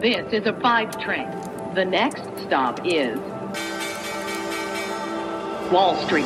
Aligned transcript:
This 0.00 0.32
is 0.32 0.46
a 0.46 0.54
five 0.62 0.98
train. 0.98 1.28
The 1.74 1.84
next 1.84 2.22
stop 2.46 2.80
is 2.86 3.18
Wall 5.70 5.94
Street. 6.06 6.24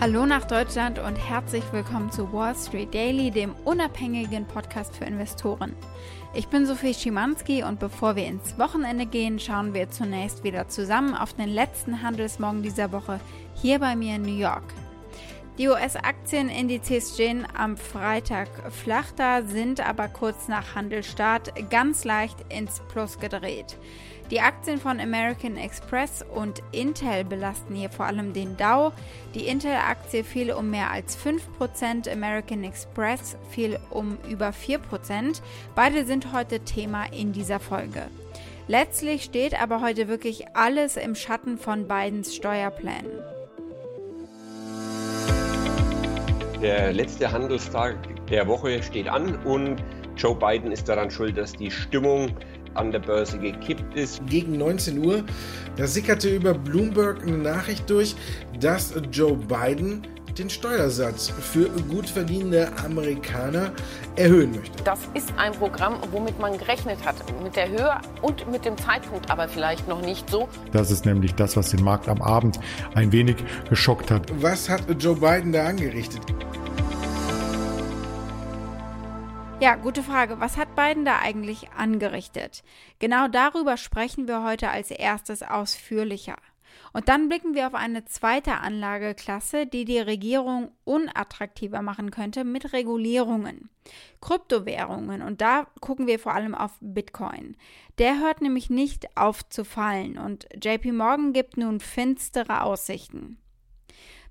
Hallo 0.00 0.26
nach 0.26 0.44
Deutschland 0.44 1.00
und 1.00 1.16
herzlich 1.16 1.64
willkommen 1.72 2.12
zu 2.12 2.32
Wall 2.32 2.54
Street 2.54 2.94
Daily, 2.94 3.32
dem 3.32 3.56
unabhängigen 3.64 4.46
Podcast 4.46 4.96
für 4.96 5.06
Investoren. 5.06 5.74
Ich 6.32 6.46
bin 6.46 6.64
Sophie 6.64 6.94
Schimanski 6.94 7.64
und 7.64 7.80
bevor 7.80 8.14
wir 8.14 8.26
ins 8.26 8.56
Wochenende 8.60 9.06
gehen, 9.06 9.40
schauen 9.40 9.74
wir 9.74 9.90
zunächst 9.90 10.44
wieder 10.44 10.68
zusammen 10.68 11.16
auf 11.16 11.32
den 11.32 11.48
letzten 11.48 12.00
Handelsmorgen 12.02 12.62
dieser 12.62 12.92
Woche 12.92 13.18
hier 13.54 13.80
bei 13.80 13.96
mir 13.96 14.14
in 14.14 14.22
New 14.22 14.38
York. 14.38 14.72
Die 15.60 15.68
US-Aktienindizes 15.68 17.12
stehen 17.12 17.46
am 17.54 17.76
Freitag 17.76 18.48
flach 18.72 19.12
da, 19.14 19.42
sind 19.42 19.86
aber 19.86 20.08
kurz 20.08 20.48
nach 20.48 20.74
Handelstart 20.74 21.52
ganz 21.68 22.04
leicht 22.04 22.38
ins 22.48 22.80
Plus 22.88 23.18
gedreht. 23.18 23.76
Die 24.30 24.40
Aktien 24.40 24.78
von 24.78 24.98
American 24.98 25.58
Express 25.58 26.24
und 26.34 26.62
Intel 26.72 27.24
belasten 27.24 27.74
hier 27.74 27.90
vor 27.90 28.06
allem 28.06 28.32
den 28.32 28.56
Dow. 28.56 28.92
Die 29.34 29.48
Intel-Aktie 29.48 30.24
fiel 30.24 30.50
um 30.50 30.70
mehr 30.70 30.90
als 30.90 31.18
5%, 31.18 32.10
American 32.10 32.64
Express 32.64 33.36
fiel 33.50 33.78
um 33.90 34.16
über 34.30 34.54
4%. 34.54 35.42
Beide 35.74 36.06
sind 36.06 36.32
heute 36.32 36.60
Thema 36.60 37.04
in 37.12 37.34
dieser 37.34 37.60
Folge. 37.60 38.04
Letztlich 38.66 39.24
steht 39.24 39.60
aber 39.60 39.82
heute 39.82 40.08
wirklich 40.08 40.56
alles 40.56 40.96
im 40.96 41.14
Schatten 41.14 41.58
von 41.58 41.86
Bidens 41.86 42.34
Steuerplänen. 42.34 43.10
Der 46.62 46.92
letzte 46.92 47.32
Handelstag 47.32 47.96
der 48.26 48.46
Woche 48.46 48.82
steht 48.82 49.08
an 49.08 49.34
und 49.46 49.82
Joe 50.16 50.34
Biden 50.34 50.70
ist 50.72 50.86
daran 50.90 51.10
schuld, 51.10 51.38
dass 51.38 51.52
die 51.52 51.70
Stimmung 51.70 52.36
an 52.74 52.92
der 52.92 52.98
Börse 52.98 53.38
gekippt 53.38 53.96
ist. 53.96 54.20
Gegen 54.26 54.58
19 54.58 54.98
Uhr, 54.98 55.24
da 55.76 55.86
sickerte 55.86 56.28
über 56.28 56.52
Bloomberg 56.52 57.22
eine 57.22 57.38
Nachricht 57.38 57.88
durch, 57.88 58.14
dass 58.60 58.92
Joe 59.10 59.36
Biden 59.36 60.06
den 60.38 60.50
Steuersatz 60.50 61.28
für 61.28 61.68
gut 61.88 62.08
verdienende 62.08 62.72
Amerikaner 62.84 63.72
erhöhen 64.16 64.52
möchte. 64.52 64.82
Das 64.84 65.00
ist 65.14 65.32
ein 65.36 65.52
Programm, 65.52 65.98
womit 66.10 66.38
man 66.38 66.58
gerechnet 66.58 67.04
hat. 67.04 67.16
Mit 67.42 67.56
der 67.56 67.68
Höhe 67.68 68.00
und 68.22 68.50
mit 68.50 68.64
dem 68.64 68.76
Zeitpunkt 68.78 69.30
aber 69.30 69.48
vielleicht 69.48 69.88
noch 69.88 70.00
nicht 70.02 70.28
so. 70.30 70.48
Das 70.72 70.90
ist 70.90 71.06
nämlich 71.06 71.34
das, 71.34 71.56
was 71.56 71.70
den 71.70 71.82
Markt 71.82 72.08
am 72.08 72.22
Abend 72.22 72.60
ein 72.94 73.12
wenig 73.12 73.36
geschockt 73.68 74.10
hat. 74.10 74.30
Was 74.42 74.68
hat 74.68 74.82
Joe 75.02 75.16
Biden 75.16 75.52
da 75.52 75.66
angerichtet? 75.66 76.22
Ja, 79.60 79.74
gute 79.74 80.02
Frage. 80.02 80.40
Was 80.40 80.56
hat 80.56 80.74
Biden 80.74 81.04
da 81.04 81.18
eigentlich 81.18 81.68
angerichtet? 81.76 82.62
Genau 82.98 83.28
darüber 83.28 83.76
sprechen 83.76 84.26
wir 84.26 84.42
heute 84.42 84.70
als 84.70 84.90
erstes 84.90 85.42
ausführlicher. 85.42 86.36
Und 86.92 87.08
dann 87.08 87.28
blicken 87.28 87.54
wir 87.54 87.66
auf 87.66 87.74
eine 87.74 88.04
zweite 88.04 88.58
Anlageklasse, 88.58 89.66
die 89.66 89.84
die 89.84 89.98
Regierung 89.98 90.72
unattraktiver 90.84 91.82
machen 91.82 92.10
könnte 92.10 92.44
mit 92.44 92.72
Regulierungen. 92.72 93.70
Kryptowährungen. 94.20 95.22
Und 95.22 95.40
da 95.40 95.66
gucken 95.80 96.06
wir 96.06 96.18
vor 96.18 96.34
allem 96.34 96.54
auf 96.54 96.72
Bitcoin. 96.80 97.56
Der 97.98 98.20
hört 98.20 98.40
nämlich 98.40 98.70
nicht 98.70 99.16
auf 99.16 99.48
zu 99.48 99.64
fallen 99.64 100.18
und 100.18 100.46
JP 100.62 100.92
Morgan 100.92 101.32
gibt 101.32 101.56
nun 101.56 101.80
finstere 101.80 102.62
Aussichten. 102.62 103.38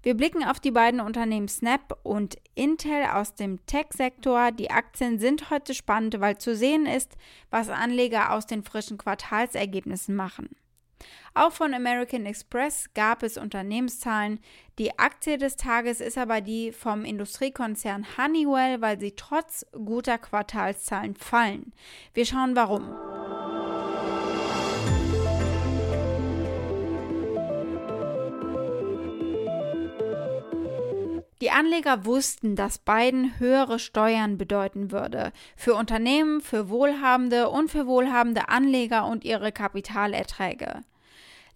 Wir 0.02 0.16
blicken 0.16 0.46
auf 0.46 0.62
die 0.62 0.72
beiden 0.72 1.02
Unternehmen 1.02 1.50
Snap 1.50 2.00
und 2.04 2.38
Intel 2.56 3.04
aus 3.14 3.36
dem 3.36 3.66
Tech-Sektor. 3.66 4.52
Die 4.52 4.72
Aktien 4.72 5.20
sind 5.20 5.50
heute 5.50 5.74
spannend, 5.74 6.22
weil 6.22 6.38
zu 6.38 6.56
sehen 6.56 6.86
ist, 6.86 7.18
was 7.50 7.70
Anleger 7.70 8.32
aus 8.32 8.46
den 8.46 8.64
frischen 8.64 8.98
Quartalsergebnissen 8.98 10.16
machen. 10.16 10.56
Auch 11.34 11.52
von 11.52 11.74
American 11.74 12.26
Express 12.26 12.90
gab 12.94 13.24
es 13.24 13.38
Unternehmenszahlen. 13.38 14.40
Die 14.78 14.98
Aktie 14.98 15.38
des 15.38 15.56
Tages 15.56 16.02
ist 16.02 16.18
aber 16.18 16.42
die 16.42 16.72
vom 16.72 17.06
Industriekonzern 17.06 18.06
Honeywell, 18.18 18.82
weil 18.82 19.00
sie 19.00 19.12
trotz 19.12 19.66
guter 19.72 20.18
Quartalszahlen 20.18 21.16
fallen. 21.16 21.74
Wir 22.14 22.26
schauen 22.26 22.56
warum. 22.56 22.90
Die 31.42 31.52
Anleger 31.52 32.04
wussten, 32.04 32.58
dass 32.58 32.80
Biden 32.80 33.40
höhere 33.40 33.80
Steuern 33.80 34.38
bedeuten 34.38 34.92
würde. 34.92 35.32
Für 35.56 35.74
Unternehmen, 35.76 36.42
für 36.42 36.70
Wohlhabende 36.70 37.50
und 37.50 37.72
für 37.72 37.88
wohlhabende 37.88 38.50
Anleger 38.50 39.06
und 39.08 39.24
ihre 39.24 39.54
Kapitalerträge. 39.54 40.82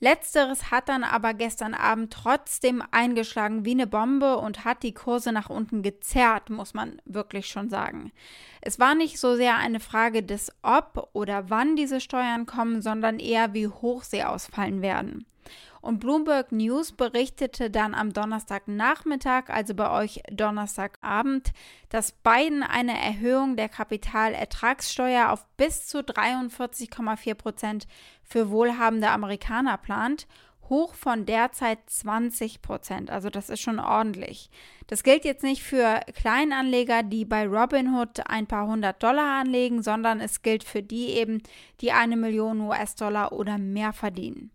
Letzteres 0.03 0.69
hat 0.69 0.89
dann 0.89 1.05
aber 1.05 1.33
gestern 1.33 1.73
Abend 1.73 2.11
trotzdem 2.11 2.83
eingeschlagen 2.91 3.63
wie 3.63 3.71
eine 3.71 3.87
Bombe 3.87 4.35
und 4.35 4.65
hat 4.65 4.83
die 4.83 4.93
Kurse 4.93 5.31
nach 5.31 5.49
unten 5.49 5.81
gezerrt, 5.81 6.49
muss 6.49 6.73
man 6.73 7.01
wirklich 7.05 7.47
schon 7.47 7.69
sagen. 7.69 8.11
Es 8.59 8.79
war 8.79 8.95
nicht 8.95 9.17
so 9.17 9.37
sehr 9.37 9.55
eine 9.55 9.79
Frage 9.79 10.21
des 10.21 10.51
Ob 10.61 11.07
oder 11.13 11.49
wann 11.49 11.77
diese 11.77 12.01
Steuern 12.01 12.45
kommen, 12.45 12.81
sondern 12.81 13.17
eher 13.17 13.53
wie 13.53 13.69
hoch 13.69 14.03
sie 14.03 14.25
ausfallen 14.25 14.81
werden. 14.81 15.25
Und 15.83 15.99
Bloomberg 15.99 16.53
News 16.53 16.93
berichtete 16.93 17.69
dann 17.69 17.93
am 17.93 18.13
Donnerstagnachmittag, 18.13 19.49
also 19.49 19.73
bei 19.75 19.91
euch 19.91 20.23
Donnerstagabend, 20.31 21.51
dass 21.89 22.13
Biden 22.13 22.63
eine 22.63 22.97
Erhöhung 22.97 23.57
der 23.57 23.67
Kapitalertragssteuer 23.67 25.29
auf 25.29 25.45
bis 25.57 25.85
zu 25.85 25.99
43,4 25.99 27.35
Prozent 27.35 27.87
für 28.23 28.49
wohlhabende 28.49 29.09
Amerikaner 29.09 29.77
plant 29.77 30.25
hoch 30.69 30.93
von 30.93 31.25
derzeit 31.25 31.79
20 31.87 32.61
Prozent. 32.61 33.11
Also 33.11 33.29
das 33.29 33.49
ist 33.49 33.59
schon 33.59 33.79
ordentlich. 33.79 34.49
Das 34.87 35.03
gilt 35.03 35.25
jetzt 35.25 35.43
nicht 35.43 35.63
für 35.63 35.99
Kleinanleger, 36.15 37.03
die 37.03 37.25
bei 37.25 37.45
Robinhood 37.45 38.25
ein 38.29 38.47
paar 38.47 38.67
hundert 38.67 39.03
Dollar 39.03 39.41
anlegen, 39.41 39.83
sondern 39.83 40.21
es 40.21 40.43
gilt 40.43 40.63
für 40.63 40.81
die 40.81 41.09
eben, 41.09 41.43
die 41.81 41.91
eine 41.91 42.15
Million 42.15 42.61
US-Dollar 42.61 43.33
oder 43.33 43.57
mehr 43.57 43.91
verdienen. 43.91 44.52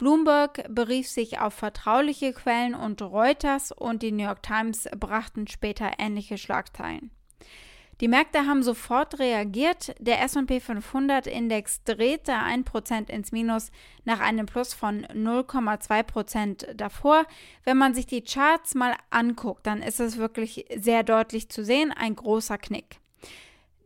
Bloomberg 0.00 0.64
berief 0.70 1.08
sich 1.08 1.40
auf 1.40 1.52
vertrauliche 1.52 2.32
Quellen 2.32 2.74
und 2.74 3.02
Reuters 3.02 3.70
und 3.70 4.02
die 4.02 4.12
New 4.12 4.24
York 4.24 4.42
Times 4.42 4.88
brachten 4.98 5.46
später 5.46 5.90
ähnliche 5.98 6.38
Schlagzeilen. 6.38 7.10
Die 8.00 8.08
Märkte 8.08 8.46
haben 8.46 8.62
sofort 8.62 9.18
reagiert. 9.18 9.94
Der 9.98 10.22
SP 10.24 10.56
500 10.58 11.26
Index 11.26 11.84
drehte 11.84 12.32
1% 12.32 13.10
ins 13.10 13.30
Minus 13.30 13.70
nach 14.06 14.20
einem 14.20 14.46
Plus 14.46 14.72
von 14.72 15.04
0,2% 15.04 16.72
davor. 16.72 17.26
Wenn 17.64 17.76
man 17.76 17.92
sich 17.92 18.06
die 18.06 18.24
Charts 18.24 18.74
mal 18.74 18.94
anguckt, 19.10 19.66
dann 19.66 19.82
ist 19.82 20.00
es 20.00 20.16
wirklich 20.16 20.64
sehr 20.74 21.02
deutlich 21.02 21.50
zu 21.50 21.62
sehen, 21.62 21.92
ein 21.92 22.16
großer 22.16 22.56
Knick. 22.56 23.00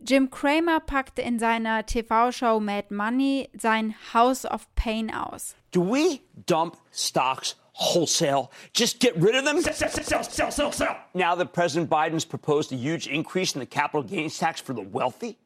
Jim 0.05 0.29
Cramer 0.29 0.81
packte 0.81 1.21
in 1.21 1.39
seiner 1.39 1.83
TV-Show 1.83 2.61
Mad 2.61 2.91
Money 2.91 3.49
sein 3.59 3.95
House 4.13 4.45
of 4.45 4.67
Pain 4.75 5.11
aus. 5.11 5.55
Do 5.71 5.81
we 5.81 6.21
dump 6.47 6.77
stocks 6.91 7.55
wholesale? 7.73 8.53
Just 8.75 8.99
get 9.01 9.17
rid 9.17 9.35
of 9.35 9.47
them? 9.47 9.63
Sell, 9.63 9.73
sell, 9.73 10.23
sell, 10.23 10.51
sell, 10.51 10.73
sell. 10.73 10.97
Now 11.15 11.35
that 11.37 11.55
President 11.55 11.89
Biden's 11.89 12.27
proposed 12.27 12.71
a 12.71 12.77
huge 12.77 13.07
increase 13.07 13.55
in 13.55 13.61
the 13.61 13.67
capital 13.67 14.03
gains 14.03 14.39
tax 14.39 14.61
for 14.61 14.75
the 14.75 14.83
wealthy? 14.83 15.39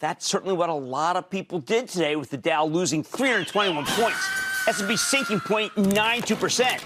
That's 0.00 0.26
certainly 0.26 0.54
what 0.54 0.68
a 0.68 0.74
lot 0.74 1.16
of 1.16 1.30
people 1.30 1.58
did 1.58 1.88
today 1.88 2.14
with 2.14 2.28
the 2.28 2.36
Dow 2.36 2.66
losing 2.66 3.02
321 3.02 3.86
points. 3.86 4.28
S&P 4.66 4.98
sinking 4.98 5.40
0.92%. 5.40 6.82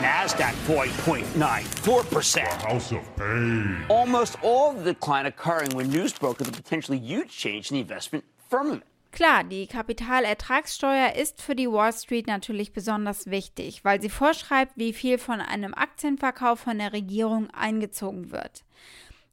NASDAQ 0.00 0.54
4.94%. 0.66 2.40
House 2.62 2.90
of 2.92 3.16
Pain. 3.16 3.76
Almost 3.90 4.38
all 4.42 4.70
of 4.70 4.84
the 4.84 4.94
decline 4.94 5.26
occurring 5.26 5.76
when 5.76 5.90
news 5.90 6.14
broke 6.14 6.40
of 6.40 6.46
the 6.46 6.52
potentially 6.52 6.98
huge 6.98 7.36
change 7.36 7.70
in 7.70 7.74
the 7.74 7.80
investment 7.80 8.24
firmament. 8.48 8.82
Klar, 9.12 9.44
die 9.44 9.66
Kapitalertragssteuer 9.66 11.16
ist 11.16 11.42
für 11.42 11.54
die 11.54 11.70
Wall 11.70 11.92
Street 11.92 12.26
natürlich 12.28 12.72
besonders 12.72 13.26
wichtig, 13.26 13.84
weil 13.84 14.00
sie 14.00 14.08
vorschreibt, 14.08 14.72
wie 14.76 14.94
viel 14.94 15.18
von 15.18 15.40
einem 15.40 15.74
Aktienverkauf 15.74 16.60
von 16.60 16.78
der 16.78 16.92
Regierung 16.94 17.50
eingezogen 17.50 18.30
wird. 18.30 18.64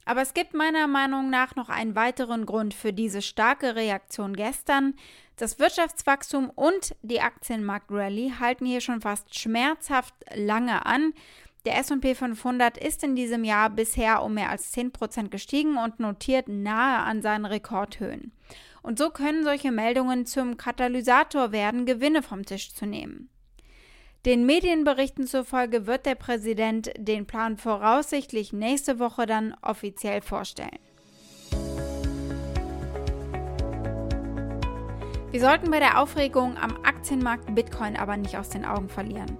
Aber 0.04 0.20
es 0.20 0.34
gibt 0.34 0.52
meiner 0.52 0.86
Meinung 0.86 1.30
nach 1.30 1.54
noch 1.54 1.68
einen 1.68 1.94
weiteren 1.94 2.44
Grund 2.44 2.74
für 2.74 2.92
diese 2.92 3.22
starke 3.22 3.76
Reaktion 3.76 4.34
gestern. 4.34 4.94
Das 5.38 5.60
Wirtschaftswachstum 5.60 6.50
und 6.50 6.96
die 7.02 7.20
Aktienmarkt-Rallye 7.20 8.32
halten 8.40 8.66
hier 8.66 8.80
schon 8.80 9.00
fast 9.00 9.38
schmerzhaft 9.38 10.12
lange 10.34 10.84
an. 10.84 11.12
Der 11.64 11.78
SP 11.78 12.18
500 12.18 12.76
ist 12.76 13.04
in 13.04 13.14
diesem 13.14 13.44
Jahr 13.44 13.70
bisher 13.70 14.24
um 14.24 14.34
mehr 14.34 14.50
als 14.50 14.74
10% 14.74 15.28
gestiegen 15.28 15.76
und 15.78 16.00
notiert 16.00 16.48
nahe 16.48 17.04
an 17.04 17.22
seinen 17.22 17.44
Rekordhöhen. 17.44 18.32
Und 18.82 18.98
so 18.98 19.10
können 19.10 19.44
solche 19.44 19.70
Meldungen 19.70 20.26
zum 20.26 20.56
Katalysator 20.56 21.52
werden, 21.52 21.86
Gewinne 21.86 22.24
vom 22.24 22.44
Tisch 22.44 22.74
zu 22.74 22.84
nehmen. 22.84 23.30
Den 24.26 24.44
Medienberichten 24.44 25.28
zufolge 25.28 25.86
wird 25.86 26.04
der 26.04 26.16
Präsident 26.16 26.90
den 26.98 27.26
Plan 27.26 27.58
voraussichtlich 27.58 28.52
nächste 28.52 28.98
Woche 28.98 29.26
dann 29.26 29.54
offiziell 29.62 30.20
vorstellen. 30.20 30.80
Wir 35.30 35.40
sollten 35.40 35.70
bei 35.70 35.78
der 35.78 36.00
Aufregung 36.00 36.56
am 36.56 36.82
Aktienmarkt 36.84 37.54
Bitcoin 37.54 37.96
aber 37.96 38.16
nicht 38.16 38.38
aus 38.38 38.48
den 38.48 38.64
Augen 38.64 38.88
verlieren. 38.88 39.36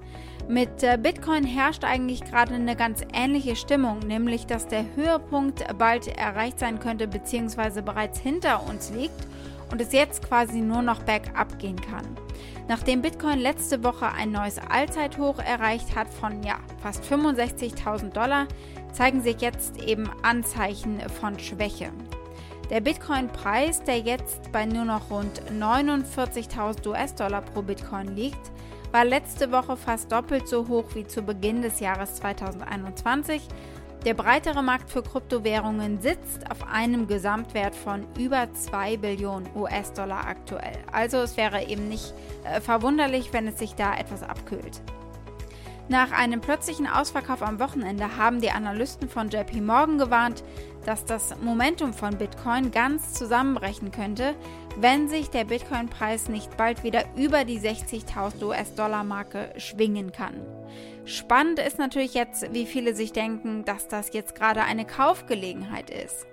Mit 0.47 0.83
äh, 0.83 0.99
Bitcoin 1.01 1.45
herrscht 1.45 1.83
eigentlich 1.83 2.25
gerade 2.25 2.55
eine 2.55 2.77
ganz 2.77 3.01
ähnliche 3.15 3.57
Stimmung, 3.57 4.01
nämlich 4.01 4.47
dass 4.47 4.67
der 4.67 4.85
Höhepunkt 4.97 5.65
bald 5.79 6.07
erreicht 6.09 6.59
sein 6.59 6.79
könnte 6.79 7.09
bzw. 7.09 7.81
bereits 7.81 8.19
hinter 8.19 8.67
uns 8.69 8.91
liegt 8.91 9.27
und 9.71 9.81
es 9.81 9.93
jetzt 9.93 10.27
quasi 10.27 10.61
nur 10.61 10.83
noch 10.83 11.03
bergab 11.05 11.59
gehen 11.59 11.81
kann. 11.81 12.05
Nachdem 12.69 13.01
Bitcoin 13.01 13.39
letzte 13.39 13.83
Woche 13.83 14.13
ein 14.13 14.31
neues 14.31 14.59
Allzeithoch 14.59 15.39
erreicht 15.39 15.97
hat 15.97 16.09
von 16.09 16.43
ja, 16.43 16.57
fast 16.83 17.03
65.000 17.05 18.11
Dollar, 18.13 18.47
zeigen 18.93 19.23
sich 19.23 19.41
jetzt 19.41 19.83
eben 19.83 20.11
Anzeichen 20.23 21.01
von 21.21 21.39
Schwäche. 21.39 21.91
Der 22.71 22.83
Bitcoin-Preis, 22.83 23.83
der 23.85 23.99
jetzt 24.01 24.53
bei 24.53 24.67
nur 24.67 24.85
noch 24.85 25.11
rund 25.11 25.41
49.000 25.51 26.87
US-Dollar 26.87 27.41
pro 27.41 27.63
Bitcoin 27.63 28.15
liegt, 28.15 28.53
war 28.93 29.07
letzte 29.07 29.51
Woche 29.51 29.75
fast 29.75 30.13
doppelt 30.13 30.47
so 30.47 30.69
hoch 30.69 30.85
wie 30.95 31.07
zu 31.07 31.23
Beginn 31.23 31.63
des 31.63 31.81
Jahres 31.81 32.17
2021. 32.17 33.41
Der 34.05 34.13
breitere 34.13 34.63
Markt 34.63 34.91
für 34.91 35.03
Kryptowährungen 35.03 36.01
sitzt 36.03 36.51
auf 36.51 36.67
einem 36.71 37.07
Gesamtwert 37.09 37.75
von 37.75 38.07
über 38.19 38.53
2 38.53 38.99
Billionen 38.99 39.49
US-Dollar 39.57 40.27
aktuell. 40.27 40.79
Also 40.93 41.17
es 41.19 41.39
wäre 41.39 41.65
eben 41.65 41.89
nicht 41.89 42.13
äh, 42.45 42.61
verwunderlich, 42.61 43.33
wenn 43.33 43.49
es 43.49 43.59
sich 43.59 43.77
da 43.77 43.97
etwas 43.97 44.23
abkühlt. 44.23 44.83
Nach 45.89 46.13
einem 46.13 46.43
plötzlichen 46.43 46.87
Ausverkauf 46.87 47.41
am 47.41 47.59
Wochenende 47.59 48.19
haben 48.19 48.43
die 48.43 48.51
Analysten 48.51 49.09
von 49.09 49.31
JP 49.31 49.63
Morgan 49.63 49.97
gewarnt, 49.97 50.45
dass 50.85 51.07
das 51.07 51.35
Momentum 51.41 51.95
von 51.95 52.19
Bitcoin 52.19 52.71
ganz 52.71 53.15
zusammenbrechen 53.15 53.91
könnte, 53.91 54.35
wenn 54.77 55.09
sich 55.09 55.31
der 55.31 55.45
Bitcoin-Preis 55.45 56.29
nicht 56.29 56.59
bald 56.59 56.85
wieder 56.85 57.05
über 57.17 57.45
die 57.45 57.59
60.000 57.59 58.45
US-Dollar-Marke 58.45 59.55
schwingen 59.57 60.13
kann. 60.13 60.35
Spannend 61.07 61.59
ist 61.59 61.79
natürlich 61.79 62.13
jetzt, 62.13 62.53
wie 62.53 62.67
viele 62.67 62.95
sich 62.95 63.13
denken, 63.13 63.65
dass 63.65 63.89
das 63.89 64.13
jetzt 64.13 64.35
gerade 64.35 64.65
eine 64.65 64.85
Kaufgelegenheit 64.85 65.89
ist. 65.89 66.27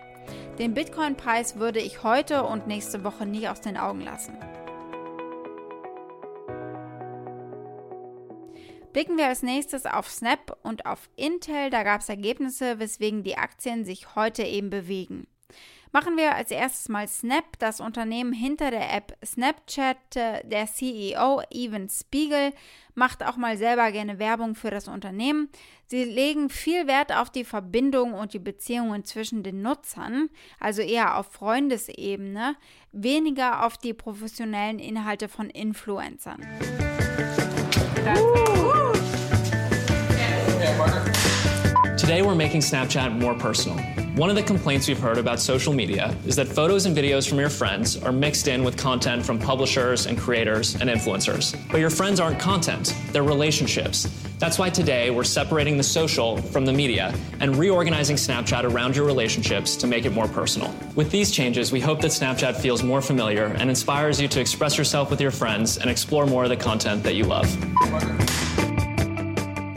Den 0.59 0.73
Bitcoin-Preis 0.73 1.55
würde 1.55 1.79
ich 1.79 2.03
heute 2.03 2.43
und 2.43 2.67
nächste 2.67 3.05
Woche 3.05 3.25
nie 3.25 3.47
aus 3.47 3.61
den 3.61 3.77
Augen 3.77 4.01
lassen. 4.01 4.33
Blicken 8.95 9.17
wir 9.17 9.27
als 9.27 9.43
nächstes 9.43 9.85
auf 9.85 10.09
Snap 10.09 10.57
und 10.63 10.85
auf 10.85 11.09
Intel. 11.17 11.69
Da 11.69 11.83
gab 11.83 11.99
es 11.99 12.07
Ergebnisse, 12.07 12.79
weswegen 12.79 13.23
die 13.23 13.37
Aktien 13.37 13.83
sich 13.83 14.15
heute 14.15 14.43
eben 14.43 14.69
bewegen. 14.69 15.27
Machen 15.91 16.15
wir 16.15 16.33
als 16.33 16.49
erstes 16.49 16.87
mal 16.87 17.05
Snap, 17.09 17.59
das 17.59 17.81
Unternehmen 17.81 18.31
hinter 18.31 18.71
der 18.71 18.95
App 18.95 19.17
Snapchat. 19.21 19.97
Der 20.15 20.67
CEO 20.67 21.41
Evan 21.51 21.89
Spiegel 21.89 22.53
macht 22.93 23.21
auch 23.21 23.35
mal 23.35 23.57
selber 23.57 23.91
gerne 23.91 24.17
Werbung 24.17 24.55
für 24.55 24.71
das 24.71 24.87
Unternehmen. 24.87 25.49
Sie 25.87 26.05
legen 26.05 26.49
viel 26.49 26.87
Wert 26.87 27.13
auf 27.13 27.29
die 27.29 27.43
Verbindung 27.43 28.13
und 28.13 28.31
die 28.31 28.39
Beziehungen 28.39 29.03
zwischen 29.03 29.43
den 29.43 29.61
Nutzern, 29.61 30.29
also 30.57 30.81
eher 30.81 31.17
auf 31.17 31.33
Freundesebene, 31.33 32.55
weniger 32.93 33.65
auf 33.65 33.77
die 33.77 33.93
professionellen 33.93 34.79
Inhalte 34.79 35.27
von 35.27 35.49
Influencern. 35.49 36.39
Today, 42.05 42.21
we're 42.21 42.35
making 42.35 42.61
Snapchat 42.61 43.19
more 43.19 43.33
personal. 43.33 43.79
One 44.13 44.29
of 44.29 44.35
the 44.35 44.43
complaints 44.43 44.87
we've 44.87 44.99
heard 44.99 45.17
about 45.17 45.39
social 45.39 45.73
media 45.73 46.15
is 46.27 46.35
that 46.35 46.47
photos 46.47 46.85
and 46.85 46.95
videos 46.95 47.27
from 47.27 47.39
your 47.39 47.49
friends 47.49 47.97
are 48.03 48.11
mixed 48.11 48.47
in 48.47 48.63
with 48.63 48.77
content 48.77 49.25
from 49.25 49.39
publishers 49.39 50.05
and 50.05 50.15
creators 50.15 50.75
and 50.75 50.87
influencers. 50.87 51.57
But 51.71 51.79
your 51.79 51.89
friends 51.89 52.19
aren't 52.19 52.39
content, 52.39 52.95
they're 53.11 53.23
relationships. 53.23 54.03
That's 54.37 54.59
why 54.59 54.69
today 54.69 55.09
we're 55.09 55.23
separating 55.23 55.77
the 55.77 55.83
social 55.83 56.37
from 56.37 56.63
the 56.63 56.73
media 56.73 57.11
and 57.39 57.55
reorganizing 57.55 58.17
Snapchat 58.17 58.71
around 58.71 58.95
your 58.95 59.07
relationships 59.07 59.75
to 59.77 59.87
make 59.87 60.05
it 60.05 60.11
more 60.11 60.27
personal. 60.27 60.71
With 60.93 61.09
these 61.09 61.31
changes, 61.31 61.71
we 61.71 61.79
hope 61.79 62.01
that 62.01 62.11
Snapchat 62.11 62.55
feels 62.55 62.83
more 62.83 63.01
familiar 63.01 63.45
and 63.45 63.67
inspires 63.67 64.21
you 64.21 64.27
to 64.27 64.39
express 64.39 64.77
yourself 64.77 65.09
with 65.09 65.19
your 65.19 65.31
friends 65.31 65.79
and 65.79 65.89
explore 65.89 66.27
more 66.27 66.43
of 66.43 66.49
the 66.49 66.57
content 66.57 67.01
that 67.01 67.15
you 67.15 67.23
love. 67.23 67.47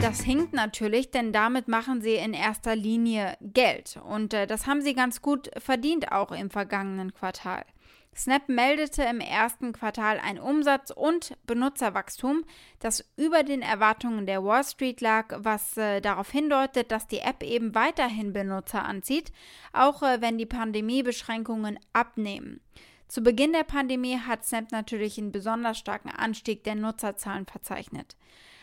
Das 0.09 0.21
hinkt 0.21 0.53
natürlich, 0.53 1.11
denn 1.11 1.31
damit 1.31 1.67
machen 1.67 2.01
sie 2.01 2.15
in 2.15 2.33
erster 2.33 2.75
Linie 2.75 3.37
Geld. 3.41 3.99
Und 4.03 4.33
äh, 4.33 4.47
das 4.47 4.65
haben 4.65 4.81
sie 4.81 4.95
ganz 4.95 5.21
gut 5.21 5.51
verdient 5.59 6.11
auch 6.11 6.31
im 6.31 6.49
vergangenen 6.49 7.13
Quartal. 7.13 7.63
Snap 8.15 8.49
meldete 8.49 9.03
im 9.03 9.19
ersten 9.19 9.71
Quartal 9.71 10.19
ein 10.19 10.39
Umsatz- 10.39 10.89
und 10.89 11.37
Benutzerwachstum, 11.45 12.43
das 12.79 13.07
über 13.17 13.43
den 13.43 13.61
Erwartungen 13.61 14.25
der 14.25 14.43
Wall 14.43 14.63
Street 14.63 14.99
lag, 14.99 15.27
was 15.43 15.77
äh, 15.77 16.01
darauf 16.01 16.31
hindeutet, 16.31 16.91
dass 16.91 17.05
die 17.05 17.19
App 17.19 17.43
eben 17.43 17.75
weiterhin 17.75 18.33
Benutzer 18.33 18.83
anzieht, 18.85 19.31
auch 19.73 20.01
äh, 20.01 20.21
wenn 20.21 20.39
die 20.39 20.47
Pandemiebeschränkungen 20.47 21.77
abnehmen. 21.93 22.61
Zu 23.07 23.21
Beginn 23.21 23.53
der 23.53 23.63
Pandemie 23.63 24.17
hat 24.17 24.43
Snap 24.43 24.71
natürlich 24.71 25.19
einen 25.19 25.31
besonders 25.31 25.77
starken 25.77 26.09
Anstieg 26.09 26.63
der 26.63 26.73
Nutzerzahlen 26.73 27.45
verzeichnet. 27.45 28.15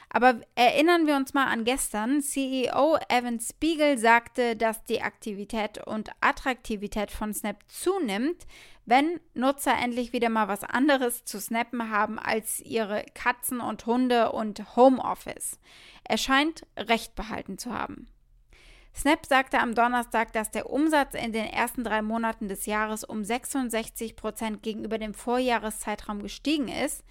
Aber 0.08 0.41
erinnern 0.55 1.06
wir 1.06 1.17
uns 1.17 1.35
mal 1.35 1.47
an 1.47 1.64
gestern. 1.64 2.23
CEO 2.23 2.99
Evan 3.08 3.41
Spiegel 3.41 3.99
sagte, 3.99 4.56
dass 4.56 4.85
die 4.85 5.03
Aktivität 5.03 5.85
und 5.87 6.11
Attraktivität 6.20 7.11
von 7.11 7.35
Snap 7.35 7.58
zunimmt, 7.69 8.47
wenn 8.85 9.20
Nutzer 9.35 9.76
endlich 9.76 10.12
wieder 10.12 10.29
mal 10.29 10.49
was 10.49 10.62
anderes 10.62 11.25
zu 11.25 11.41
snappen 11.41 11.91
haben 11.91 12.19
als 12.19 12.61
ihre 12.61 13.05
Katzen 13.14 13.61
und 13.61 13.85
Hunde 13.87 14.32
und 14.32 14.76
Homeoffice. 14.76 15.58
Er 16.05 16.19
scheint 16.19 16.64
recht 16.76 17.17
behalten 17.17 17.58
zu 17.58 17.73
haben. 17.75 18.06
Snap 18.96 19.26
sagte 19.26 19.58
am 19.58 19.75
Donnerstag, 19.75 20.32
dass 20.32 20.50
der 20.50 20.70
Umsatz 20.70 21.12
in 21.12 21.31
den 21.31 21.44
ersten 21.44 21.84
drei 21.84 22.00
Monaten 22.00 22.48
des 22.48 22.64
Jahres 22.64 23.04
um 23.04 23.25
66 23.25 24.16
Prozent 24.16 24.62
gegenüber 24.62 24.96
dem 24.96 25.12
Vorjahreszeitraum 25.12 26.22
gestiegen 26.22 26.69
ist. 26.69 27.04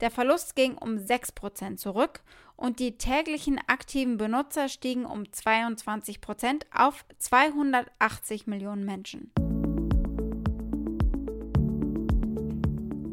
Der 0.00 0.12
Verlust 0.12 0.54
ging 0.54 0.78
um 0.78 0.98
6 0.98 1.32
Prozent 1.32 1.80
zurück 1.80 2.22
und 2.54 2.78
die 2.78 2.96
täglichen 2.96 3.60
aktiven 3.66 4.18
Benutzer 4.18 4.68
stiegen 4.68 5.04
um 5.04 5.32
22 5.32 6.20
Prozent 6.20 6.64
auf 6.72 7.04
280 7.18 8.46
Millionen 8.46 8.84
Menschen. 8.84 9.32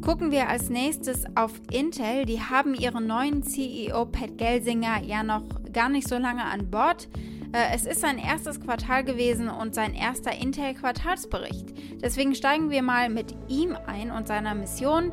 Gucken 0.03 0.29
wir 0.31 0.49
als 0.49 0.69
nächstes 0.69 1.23
auf 1.35 1.53
Intel. 1.71 2.25
Die 2.25 2.41
haben 2.41 2.75
ihren 2.75 3.07
neuen 3.07 3.41
CEO 3.41 4.05
Pat 4.05 4.37
Gelsinger 4.37 5.01
ja 5.01 5.23
noch 5.23 5.43
gar 5.73 5.89
nicht 5.89 6.07
so 6.07 6.19
lange 6.19 6.45
an 6.45 6.69
Bord. 6.69 7.07
Äh, 7.51 7.73
es 7.73 7.87
ist 7.87 8.01
sein 8.01 8.19
erstes 8.19 8.61
Quartal 8.61 9.03
gewesen 9.03 9.49
und 9.49 9.73
sein 9.73 9.95
erster 9.95 10.31
Intel-Quartalsbericht. 10.33 11.73
Deswegen 12.01 12.35
steigen 12.35 12.69
wir 12.69 12.83
mal 12.83 13.09
mit 13.09 13.35
ihm 13.47 13.75
ein 13.87 14.11
und 14.11 14.27
seiner 14.27 14.53
Mission. 14.53 15.11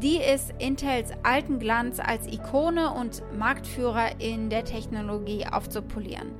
Die 0.00 0.18
ist 0.18 0.52
Intels 0.58 1.10
alten 1.24 1.58
Glanz 1.58 1.98
als 1.98 2.26
Ikone 2.26 2.90
und 2.90 3.22
Marktführer 3.36 4.20
in 4.20 4.48
der 4.48 4.64
Technologie 4.64 5.44
aufzupolieren. 5.46 6.32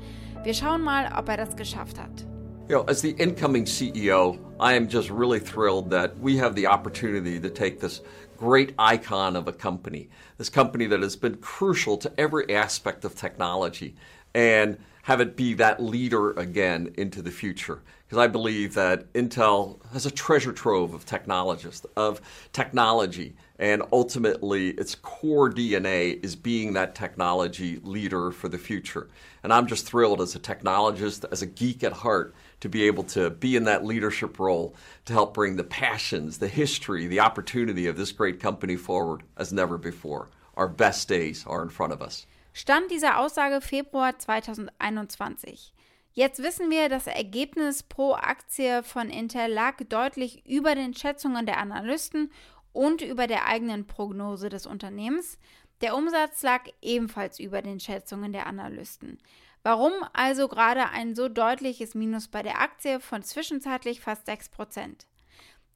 Wir 0.44 0.54
schauen 0.54 0.82
mal, 0.82 1.12
ob 1.16 1.28
er 1.28 1.36
das 1.36 1.56
geschafft 1.56 1.98
hat. 1.98 2.24
You 2.68 2.76
know, 2.76 2.84
as 2.88 3.00
the 3.00 3.10
incoming 3.18 3.66
CEO, 3.66 4.38
I 4.60 4.76
am 4.76 4.88
just 4.88 5.10
really 5.10 5.40
thrilled 5.40 5.90
that 5.90 6.12
we 6.20 6.40
have 6.40 6.54
the 6.54 6.68
opportunity 6.68 7.40
to 7.40 7.48
take 7.48 7.80
this 7.80 8.02
great 8.38 8.74
icon 8.78 9.36
of 9.36 9.48
a 9.48 9.52
company, 9.52 10.08
this 10.38 10.50
company 10.50 10.86
that 10.88 11.02
has 11.02 11.16
been 11.16 11.36
crucial 11.40 11.98
to 11.98 12.10
every 12.16 12.54
aspect 12.54 13.04
of 13.04 13.16
technology, 13.16 13.96
and 14.34 14.78
have 15.02 15.20
it 15.20 15.36
be 15.36 15.54
that 15.54 15.82
leader 15.82 16.32
again 16.32 16.94
into 16.96 17.22
the 17.22 17.30
future. 17.30 17.80
Because 18.06 18.18
I 18.18 18.28
believe 18.28 18.74
that 18.74 19.12
Intel 19.14 19.84
has 19.92 20.06
a 20.06 20.10
treasure 20.10 20.52
trove 20.52 20.94
of 20.94 21.06
technologists, 21.06 21.86
of 21.96 22.20
technology, 22.52 23.34
and 23.58 23.82
ultimately 23.92 24.70
its 24.70 24.94
core 24.94 25.50
DNA 25.50 26.22
is 26.22 26.36
being 26.36 26.74
that 26.74 26.94
technology 26.94 27.80
leader 27.82 28.30
for 28.30 28.48
the 28.48 28.58
future. 28.58 29.08
And 29.42 29.52
I'm 29.52 29.66
just 29.66 29.86
thrilled 29.86 30.20
as 30.20 30.34
a 30.34 30.40
technologist, 30.40 31.24
as 31.32 31.42
a 31.42 31.46
geek 31.46 31.82
at 31.82 31.92
heart, 31.92 32.34
to 32.60 32.68
be 32.68 32.84
able 32.84 33.04
to 33.04 33.30
be 33.30 33.56
in 33.56 33.64
that 33.64 33.84
leadership 33.84 34.38
role 34.38 34.74
to 35.06 35.12
help 35.12 35.34
bring 35.34 35.56
the 35.56 35.64
passions, 35.64 36.38
the 36.38 36.48
history, 36.48 37.06
the 37.06 37.20
opportunity 37.20 37.86
of 37.86 37.96
this 37.96 38.12
great 38.12 38.40
company 38.40 38.76
forward 38.76 39.22
as 39.36 39.52
never 39.52 39.78
before. 39.78 40.28
Our 40.56 40.68
best 40.68 41.08
days 41.08 41.44
are 41.46 41.62
in 41.62 41.70
front 41.70 41.92
of 41.92 42.02
us. 42.02 42.26
Stand 42.54 42.90
dieser 42.90 43.18
Aussage 43.18 43.62
Februar 43.62 44.18
2021. 44.18 45.72
Jetzt 46.12 46.42
wissen 46.42 46.70
wir, 46.70 46.90
das 46.90 47.06
Ergebnis 47.06 47.82
pro 47.82 48.12
Aktie 48.12 48.82
von 48.82 49.08
Intel 49.08 49.50
lag 49.50 49.78
deutlich 49.88 50.44
über 50.46 50.74
den 50.74 50.92
Schätzungen 50.92 51.46
der 51.46 51.56
Analysten 51.56 52.30
und 52.74 53.00
über 53.00 53.26
der 53.26 53.46
eigenen 53.46 53.86
Prognose 53.86 54.50
des 54.50 54.66
Unternehmens. 54.66 55.38
Der 55.80 55.96
Umsatz 55.96 56.42
lag 56.42 56.68
ebenfalls 56.82 57.40
über 57.40 57.62
den 57.62 57.80
Schätzungen 57.80 58.34
der 58.34 58.46
Analysten. 58.46 59.16
Warum 59.62 59.92
also 60.12 60.46
gerade 60.48 60.90
ein 60.90 61.14
so 61.14 61.30
deutliches 61.30 61.94
Minus 61.94 62.28
bei 62.28 62.42
der 62.42 62.60
Aktie 62.60 63.00
von 63.00 63.22
zwischenzeitlich 63.22 64.02
fast 64.02 64.28
6%? 64.28 65.06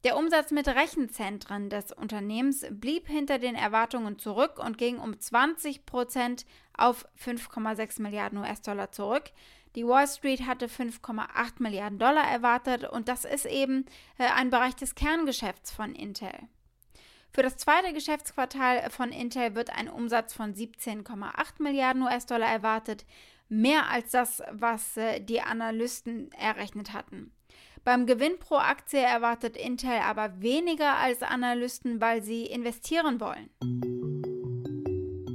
Der 0.06 0.16
Umsatz 0.16 0.52
mit 0.52 0.68
Rechenzentren 0.68 1.68
des 1.68 1.90
Unternehmens 1.90 2.64
blieb 2.70 3.08
hinter 3.08 3.40
den 3.40 3.56
Erwartungen 3.56 4.20
zurück 4.20 4.60
und 4.64 4.78
ging 4.78 4.98
um 4.98 5.14
20% 5.14 6.44
auf 6.78 7.08
5,6 7.20 8.00
Milliarden 8.00 8.38
US-Dollar 8.38 8.92
zurück. 8.92 9.25
Die 9.75 9.84
Wall 9.84 10.06
Street 10.06 10.46
hatte 10.46 10.68
5,8 10.68 11.54
Milliarden 11.58 11.98
Dollar 11.98 12.22
erwartet 12.22 12.88
und 12.88 13.08
das 13.08 13.25
ist 13.25 13.46
eben 13.46 13.84
äh, 14.18 14.28
ein 14.28 14.50
Bereich 14.50 14.76
des 14.76 14.94
Kerngeschäfts 14.94 15.72
von 15.72 15.92
Intel. 15.92 16.30
Für 17.32 17.42
das 17.42 17.56
zweite 17.56 17.92
Geschäftsquartal 17.92 18.88
von 18.90 19.10
Intel 19.10 19.56
wird 19.56 19.70
ein 19.70 19.88
Umsatz 19.88 20.34
von 20.34 20.54
17,8 20.54 21.60
Milliarden 21.60 22.02
US-Dollar 22.02 22.48
erwartet, 22.48 23.06
mehr 23.48 23.90
als 23.90 24.12
das, 24.12 24.40
was 24.52 24.96
äh, 24.98 25.18
die 25.20 25.40
Analysten 25.40 26.30
errechnet 26.30 26.92
hatten. 26.92 27.32
Beim 27.86 28.04
Gewinn 28.06 28.36
pro 28.40 28.56
Aktie 28.56 28.98
erwartet 28.98 29.56
Intel 29.56 30.00
aber 30.04 30.42
weniger 30.42 30.96
als 30.96 31.22
Analysten, 31.22 32.00
weil 32.00 32.20
sie 32.20 32.44
investieren 32.44 33.20
wollen. 33.20 33.48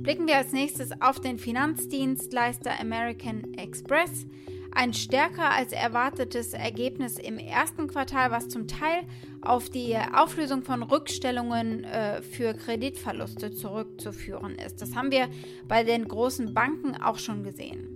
Blicken 0.03 0.27
wir 0.27 0.35
als 0.35 0.51
nächstes 0.51 0.91
auf 1.01 1.21
den 1.21 1.39
Finanzdienstleister 1.39 2.77
American 2.77 3.53
Express. 3.53 4.25
Ein 4.73 4.93
stärker 4.93 5.49
als 5.51 5.71
erwartetes 5.71 6.51
Ergebnis 6.51 7.17
im 7.17 7.37
ersten 7.37 7.87
Quartal, 7.87 8.31
was 8.31 8.49
zum 8.49 8.67
Teil 8.67 9.03
auf 9.41 9.69
die 9.69 9.95
Auflösung 10.13 10.63
von 10.63 10.83
Rückstellungen 10.83 11.85
äh, 11.85 12.21
für 12.21 12.53
Kreditverluste 12.53 13.51
zurückzuführen 13.51 14.55
ist. 14.55 14.81
Das 14.81 14.93
haben 14.93 15.11
wir 15.11 15.29
bei 15.69 15.85
den 15.85 16.05
großen 16.05 16.53
Banken 16.53 17.01
auch 17.01 17.17
schon 17.17 17.43
gesehen. 17.45 17.90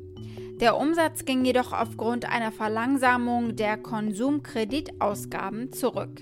Der 0.61 0.77
Umsatz 0.77 1.25
ging 1.25 1.43
jedoch 1.43 1.73
aufgrund 1.73 2.23
einer 2.31 2.51
Verlangsamung 2.51 3.57
der 3.57 3.75
Konsumkreditausgaben 3.77 5.73
zurück. 5.73 6.21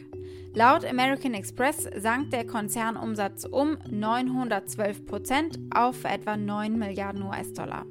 Laut 0.55 0.85
American 0.85 1.35
Express 1.35 1.87
sank 1.97 2.31
der 2.31 2.45
Konzernumsatz 2.45 3.45
um 3.45 3.77
912 3.89 5.05
Prozent 5.05 5.59
auf 5.73 6.03
etwa 6.03 6.35
9 6.35 6.77
Milliarden 6.77 7.21
US-Dollar. 7.23 7.85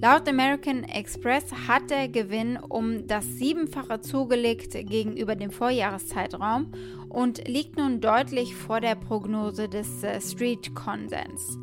Laut 0.00 0.28
American 0.28 0.84
Express 0.84 1.44
hat 1.68 1.90
der 1.90 2.08
Gewinn 2.08 2.56
um 2.56 3.06
das 3.06 3.24
Siebenfache 3.24 4.00
zugelegt 4.00 4.72
gegenüber 4.72 5.36
dem 5.36 5.50
Vorjahreszeitraum 5.50 6.72
und 7.08 7.46
liegt 7.46 7.76
nun 7.76 8.00
deutlich 8.00 8.54
vor 8.56 8.80
der 8.80 8.94
Prognose 8.94 9.68
des 9.68 10.02
äh, 10.02 10.20
Street 10.20 10.74
Konsens. 10.74 11.58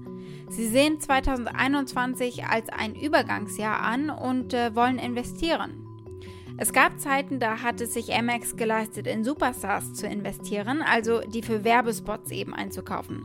Sie 0.50 0.68
sehen 0.68 1.00
2021 1.00 2.46
als 2.46 2.70
ein 2.70 2.96
Übergangsjahr 2.96 3.82
an 3.82 4.10
und 4.10 4.54
äh, 4.54 4.76
wollen 4.76 5.00
investieren. 5.00 5.86
Es 6.62 6.74
gab 6.74 7.00
Zeiten, 7.00 7.40
da 7.40 7.62
hat 7.62 7.80
es 7.80 7.94
sich 7.94 8.14
Amex 8.14 8.58
geleistet, 8.58 9.08
in 9.08 9.24
Superstars 9.24 9.94
zu 9.94 10.08
investieren, 10.08 10.82
also 10.82 11.22
die 11.22 11.42
für 11.42 11.64
Werbespots 11.64 12.32
eben 12.32 12.54
einzukaufen. 12.54 13.24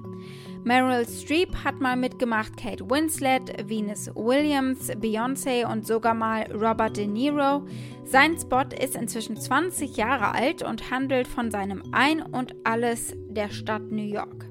Meryl 0.62 1.04
Streep 1.08 1.64
hat 1.64 1.80
mal 1.80 1.96
mitgemacht, 1.96 2.56
Kate 2.56 2.88
Winslet, 2.88 3.68
Venus 3.68 4.08
Williams, 4.14 4.90
Beyoncé 4.92 5.66
und 5.66 5.84
sogar 5.84 6.14
mal 6.14 6.44
Robert 6.52 6.96
De 6.96 7.08
Niro. 7.08 7.66
Sein 8.04 8.38
Spot 8.38 8.66
ist 8.80 8.94
inzwischen 8.94 9.36
20 9.36 9.96
Jahre 9.96 10.32
alt 10.32 10.62
und 10.62 10.92
handelt 10.92 11.26
von 11.26 11.50
seinem 11.50 11.82
Ein 11.90 12.22
und 12.22 12.54
Alles 12.62 13.16
der 13.28 13.50
Stadt 13.50 13.90
New 13.90 14.06
York. 14.06 14.46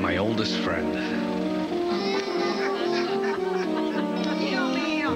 My 0.00 0.18
oldest 0.18 0.58
friend. 0.58 0.94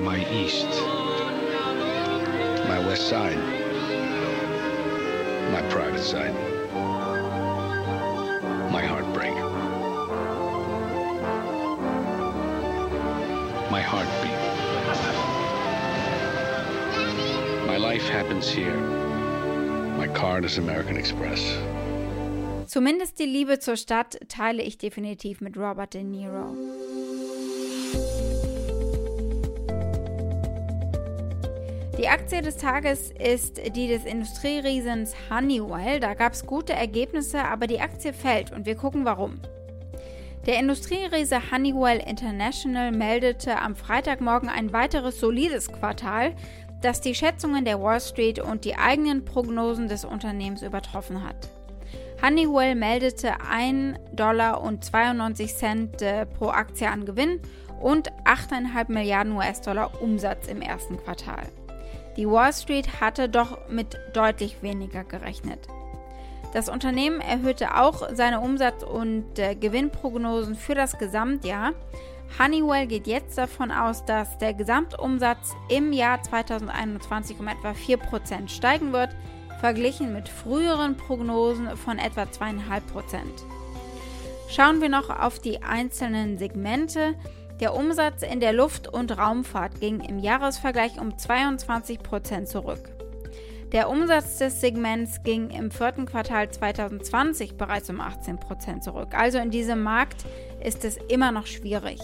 My 0.02 0.26
east. 0.32 0.66
My 2.66 2.78
west 2.86 3.08
side. 3.08 3.36
My 5.52 5.62
private 5.70 6.00
side. 6.00 6.34
My 8.72 8.82
heartbreak. 8.82 9.34
My 13.70 13.82
heartbeat. 13.82 14.30
My 17.66 17.76
life 17.76 18.08
happens 18.08 18.48
here. 18.48 18.76
My 19.96 20.08
card 20.08 20.44
is 20.44 20.56
American 20.58 20.96
Express. 20.96 21.58
Zumindest 22.70 23.18
die 23.18 23.24
Liebe 23.24 23.58
zur 23.58 23.74
Stadt 23.74 24.20
teile 24.28 24.62
ich 24.62 24.78
definitiv 24.78 25.40
mit 25.40 25.56
Robert 25.56 25.92
De 25.92 26.04
Niro. 26.04 26.54
Die 31.98 32.06
Aktie 32.06 32.42
des 32.42 32.58
Tages 32.58 33.10
ist 33.10 33.60
die 33.74 33.88
des 33.88 34.04
Industrieriesens 34.04 35.16
Honeywell. 35.28 35.98
Da 35.98 36.14
gab 36.14 36.34
es 36.34 36.46
gute 36.46 36.72
Ergebnisse, 36.72 37.42
aber 37.42 37.66
die 37.66 37.80
Aktie 37.80 38.12
fällt 38.12 38.52
und 38.52 38.66
wir 38.66 38.76
gucken 38.76 39.04
warum. 39.04 39.40
Der 40.46 40.60
Industrieriese 40.60 41.50
Honeywell 41.50 41.98
International 41.98 42.92
meldete 42.92 43.58
am 43.58 43.74
Freitagmorgen 43.74 44.48
ein 44.48 44.72
weiteres 44.72 45.18
solides 45.18 45.72
Quartal, 45.72 46.36
das 46.82 47.00
die 47.00 47.16
Schätzungen 47.16 47.64
der 47.64 47.82
Wall 47.82 48.00
Street 48.00 48.38
und 48.38 48.64
die 48.64 48.76
eigenen 48.76 49.24
Prognosen 49.24 49.88
des 49.88 50.04
Unternehmens 50.04 50.62
übertroffen 50.62 51.24
hat. 51.24 51.50
Honeywell 52.22 52.74
meldete 52.74 53.32
1,92 53.40 53.96
Dollar 54.14 54.62
äh, 56.02 56.26
pro 56.26 56.48
Aktie 56.48 56.88
an 56.88 57.06
Gewinn 57.06 57.40
und 57.80 58.12
8,5 58.24 58.92
Milliarden 58.92 59.32
US-Dollar 59.32 60.02
Umsatz 60.02 60.46
im 60.48 60.60
ersten 60.60 60.98
Quartal. 60.98 61.48
Die 62.16 62.28
Wall 62.28 62.52
Street 62.52 63.00
hatte 63.00 63.28
doch 63.28 63.68
mit 63.68 63.96
deutlich 64.12 64.62
weniger 64.62 65.04
gerechnet. 65.04 65.68
Das 66.52 66.68
Unternehmen 66.68 67.20
erhöhte 67.20 67.76
auch 67.76 68.08
seine 68.12 68.40
Umsatz- 68.40 68.82
und 68.82 69.38
äh, 69.38 69.54
Gewinnprognosen 69.54 70.56
für 70.56 70.74
das 70.74 70.98
Gesamtjahr. 70.98 71.72
Honeywell 72.38 72.86
geht 72.86 73.06
jetzt 73.06 73.38
davon 73.38 73.70
aus, 73.70 74.04
dass 74.04 74.36
der 74.38 74.54
Gesamtumsatz 74.54 75.54
im 75.68 75.92
Jahr 75.92 76.22
2021 76.22 77.38
um 77.38 77.48
etwa 77.48 77.70
4% 77.70 78.48
steigen 78.48 78.92
wird, 78.92 79.10
verglichen 79.60 80.12
mit 80.12 80.28
früheren 80.28 80.96
Prognosen 80.96 81.76
von 81.76 81.98
etwa 81.98 82.22
2,5 82.22 82.80
Prozent. 82.92 83.44
Schauen 84.48 84.80
wir 84.80 84.88
noch 84.88 85.10
auf 85.10 85.38
die 85.38 85.62
einzelnen 85.62 86.38
Segmente. 86.38 87.14
Der 87.60 87.74
Umsatz 87.74 88.22
in 88.22 88.40
der 88.40 88.52
Luft- 88.52 88.88
und 88.88 89.16
Raumfahrt 89.16 89.80
ging 89.80 90.00
im 90.00 90.18
Jahresvergleich 90.18 90.98
um 90.98 91.16
22 91.16 92.02
Prozent 92.02 92.48
zurück. 92.48 92.90
Der 93.72 93.88
Umsatz 93.88 94.38
des 94.38 94.60
Segments 94.60 95.22
ging 95.22 95.50
im 95.50 95.70
vierten 95.70 96.06
Quartal 96.06 96.50
2020 96.50 97.56
bereits 97.56 97.88
um 97.88 98.00
18 98.00 98.40
Prozent 98.40 98.82
zurück. 98.82 99.10
Also 99.12 99.38
in 99.38 99.50
diesem 99.50 99.82
Markt 99.82 100.24
ist 100.64 100.84
es 100.84 100.96
immer 101.08 101.30
noch 101.30 101.46
schwierig. 101.46 102.00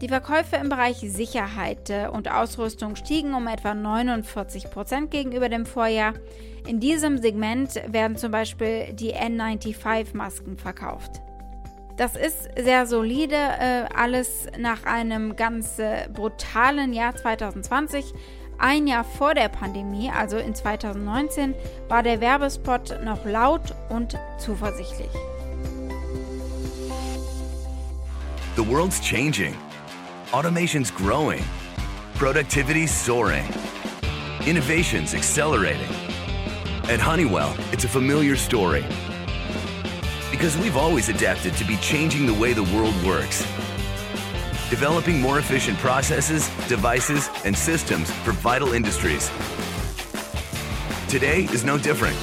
Die 0.00 0.08
Verkäufe 0.08 0.56
im 0.56 0.70
Bereich 0.70 0.96
Sicherheit 1.00 1.90
äh, 1.90 2.08
und 2.10 2.30
Ausrüstung 2.30 2.96
stiegen 2.96 3.34
um 3.34 3.46
etwa 3.46 3.74
49 3.74 4.70
Prozent 4.70 5.10
gegenüber 5.10 5.50
dem 5.50 5.66
Vorjahr. 5.66 6.14
In 6.66 6.80
diesem 6.80 7.18
Segment 7.18 7.74
werden 7.86 8.16
zum 8.16 8.32
Beispiel 8.32 8.94
die 8.94 9.14
N95-Masken 9.14 10.56
verkauft. 10.56 11.20
Das 11.98 12.16
ist 12.16 12.48
sehr 12.58 12.86
solide, 12.86 13.34
äh, 13.36 13.84
alles 13.94 14.46
nach 14.58 14.84
einem 14.84 15.36
ganz 15.36 15.78
äh, 15.78 16.08
brutalen 16.10 16.94
Jahr 16.94 17.14
2020. 17.14 18.14
Ein 18.56 18.86
Jahr 18.86 19.04
vor 19.04 19.34
der 19.34 19.50
Pandemie, 19.50 20.10
also 20.10 20.38
in 20.38 20.54
2019, 20.54 21.54
war 21.88 22.02
der 22.02 22.22
Werbespot 22.22 23.04
noch 23.04 23.26
laut 23.26 23.74
und 23.90 24.18
zuversichtlich. 24.38 25.10
The 28.56 28.66
world's 28.66 29.00
changing. 29.00 29.54
Automation's 30.32 30.92
growing, 30.92 31.42
productivity 32.14 32.86
soaring, 32.86 33.44
innovation's 34.46 35.12
accelerating. 35.12 35.90
At 36.84 37.00
Honeywell, 37.00 37.52
it's 37.72 37.82
a 37.82 37.88
familiar 37.88 38.36
story. 38.36 38.84
Because 40.30 40.56
we've 40.56 40.76
always 40.76 41.08
adapted 41.08 41.54
to 41.54 41.64
be 41.64 41.76
changing 41.78 42.26
the 42.26 42.34
way 42.34 42.52
the 42.52 42.62
world 42.62 42.94
works. 43.04 43.40
Developing 44.70 45.20
more 45.20 45.40
efficient 45.40 45.76
processes, 45.78 46.48
devices, 46.68 47.28
and 47.44 47.56
systems 47.58 48.08
for 48.08 48.30
vital 48.30 48.72
industries. 48.72 49.28
Today 51.08 51.48
is 51.52 51.64
no 51.64 51.76
different. 51.76 52.16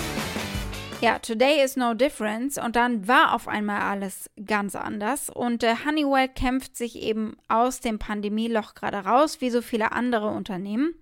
Ja, 0.99 1.19
Today 1.19 1.63
is 1.63 1.75
no 1.75 1.93
difference. 1.93 2.57
Und 2.57 2.75
dann 2.75 3.07
war 3.07 3.35
auf 3.35 3.47
einmal 3.47 3.81
alles 3.81 4.31
ganz 4.43 4.75
anders. 4.75 5.29
Und 5.29 5.63
äh, 5.63 5.75
Honeywell 5.85 6.27
kämpft 6.27 6.75
sich 6.75 6.95
eben 6.99 7.37
aus 7.47 7.81
dem 7.81 7.99
Pandemieloch 7.99 8.73
gerade 8.73 8.97
raus, 8.97 9.39
wie 9.39 9.51
so 9.51 9.61
viele 9.61 9.91
andere 9.91 10.29
Unternehmen. 10.29 10.95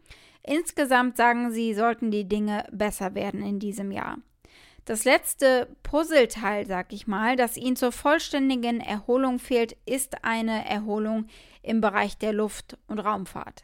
Insgesamt 0.44 1.16
sagen 1.16 1.52
sie, 1.52 1.74
sollten 1.74 2.12
die 2.12 2.28
Dinge 2.28 2.66
besser 2.72 3.16
werden 3.16 3.42
in 3.42 3.60
diesem 3.60 3.92
Jahr. 3.92 4.18
Das 4.84 5.06
letzte 5.06 5.68
Puzzleteil, 5.82 6.68
sag 6.68 6.92
ich 6.92 7.08
mal, 7.08 7.38
das 7.38 7.56
ihnen 7.56 7.78
zur 7.78 7.94
vollständigen 7.94 8.82
Erholung 8.82 9.40
fehlt, 9.40 9.78
ist 9.86 10.24
eine 10.26 10.68
Erholung 10.70 11.28
im 11.64 11.80
Bereich 11.80 12.18
der 12.18 12.34
Luft- 12.34 12.78
und 12.88 13.00
Raumfahrt. 13.00 13.64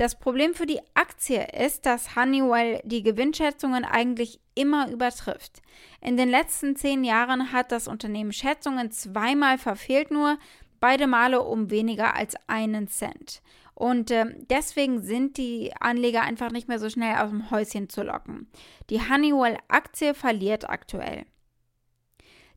Das 0.00 0.18
Problem 0.18 0.54
für 0.54 0.64
die 0.64 0.80
Aktie 0.94 1.46
ist, 1.48 1.84
dass 1.84 2.16
Honeywell 2.16 2.80
die 2.84 3.02
Gewinnschätzungen 3.02 3.84
eigentlich 3.84 4.40
immer 4.54 4.90
übertrifft. 4.90 5.60
In 6.00 6.16
den 6.16 6.30
letzten 6.30 6.74
zehn 6.74 7.04
Jahren 7.04 7.52
hat 7.52 7.70
das 7.70 7.86
Unternehmen 7.86 8.32
Schätzungen 8.32 8.90
zweimal 8.90 9.58
verfehlt, 9.58 10.10
nur 10.10 10.38
beide 10.80 11.06
Male 11.06 11.42
um 11.42 11.68
weniger 11.68 12.16
als 12.16 12.34
einen 12.46 12.88
Cent. 12.88 13.42
Und 13.74 14.10
äh, 14.10 14.24
deswegen 14.48 15.02
sind 15.02 15.36
die 15.36 15.70
Anleger 15.78 16.22
einfach 16.22 16.50
nicht 16.50 16.66
mehr 16.66 16.78
so 16.78 16.88
schnell 16.88 17.16
aus 17.16 17.28
dem 17.28 17.50
Häuschen 17.50 17.90
zu 17.90 18.02
locken. 18.02 18.48
Die 18.88 19.00
Honeywell-Aktie 19.00 20.14
verliert 20.14 20.66
aktuell. 20.70 21.26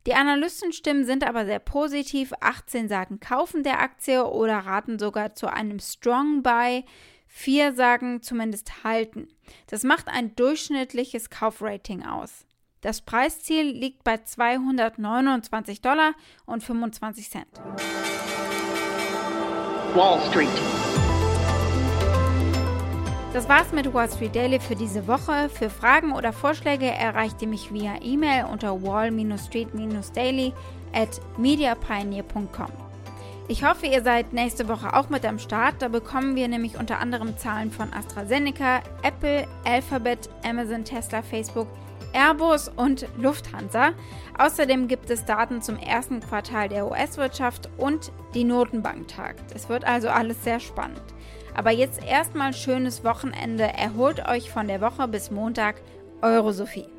Die 0.06 0.14
Analystenstimmen 0.14 1.04
sind 1.04 1.26
aber 1.26 1.44
sehr 1.44 1.58
positiv. 1.58 2.32
18 2.40 2.88
sagen 2.88 3.20
kaufen 3.20 3.62
der 3.62 3.80
Aktie 3.80 4.26
oder 4.26 4.60
raten 4.60 4.98
sogar 4.98 5.34
zu 5.34 5.46
einem 5.52 5.78
Strong 5.78 6.42
Buy. 6.42 6.84
Vier 7.36 7.74
sagen 7.74 8.22
zumindest 8.22 8.84
halten. 8.84 9.26
Das 9.66 9.82
macht 9.82 10.06
ein 10.06 10.36
durchschnittliches 10.36 11.30
Kaufrating 11.30 12.06
aus. 12.06 12.46
Das 12.80 13.00
Preisziel 13.00 13.72
liegt 13.72 14.04
bei 14.04 14.18
229 14.18 15.82
Dollar 15.82 16.14
und 16.46 16.62
25 16.62 17.28
Cent. 17.28 17.48
Wall 19.94 20.20
Street. 20.30 20.48
Das 23.32 23.48
war's 23.48 23.72
mit 23.72 23.92
Wall 23.92 24.08
Street 24.08 24.36
Daily 24.36 24.60
für 24.60 24.76
diese 24.76 25.08
Woche. 25.08 25.48
Für 25.48 25.68
Fragen 25.68 26.12
oder 26.12 26.32
Vorschläge 26.32 26.86
erreicht 26.86 27.42
ihr 27.42 27.48
mich 27.48 27.74
via 27.74 28.00
E-Mail 28.00 28.44
unter 28.44 28.80
wall-street-daily 28.80 30.52
at 30.92 31.20
mediapioneer.com. 31.36 32.83
Ich 33.46 33.62
hoffe, 33.62 33.86
ihr 33.86 34.02
seid 34.02 34.32
nächste 34.32 34.68
Woche 34.68 34.94
auch 34.94 35.10
mit 35.10 35.26
am 35.26 35.38
Start. 35.38 35.74
Da 35.80 35.88
bekommen 35.88 36.34
wir 36.34 36.48
nämlich 36.48 36.78
unter 36.78 36.98
anderem 36.98 37.36
Zahlen 37.36 37.70
von 37.70 37.92
AstraZeneca, 37.92 38.80
Apple, 39.02 39.46
Alphabet, 39.64 40.30
Amazon, 40.42 40.82
Tesla, 40.82 41.20
Facebook, 41.20 41.68
Airbus 42.14 42.70
und 42.74 43.06
Lufthansa. 43.18 43.90
Außerdem 44.38 44.88
gibt 44.88 45.10
es 45.10 45.26
Daten 45.26 45.60
zum 45.60 45.76
ersten 45.76 46.20
Quartal 46.20 46.70
der 46.70 46.90
US-Wirtschaft 46.90 47.68
und 47.76 48.12
die 48.34 48.44
Notenbank 48.44 49.08
tagt. 49.08 49.54
Es 49.54 49.68
wird 49.68 49.84
also 49.84 50.08
alles 50.08 50.42
sehr 50.42 50.58
spannend. 50.58 51.02
Aber 51.54 51.70
jetzt 51.70 52.02
erstmal 52.02 52.54
schönes 52.54 53.04
Wochenende. 53.04 53.64
Erholt 53.64 54.26
euch 54.26 54.50
von 54.50 54.68
der 54.68 54.80
Woche 54.80 55.06
bis 55.06 55.30
Montag. 55.30 55.82
Eure 56.22 56.54
Sophie. 56.54 56.93